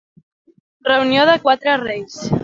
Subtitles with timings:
[0.87, 2.17] Reunió de quatre reis.